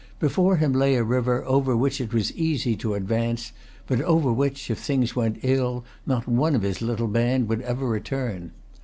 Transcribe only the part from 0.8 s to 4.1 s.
a river over which it was easy to advance, but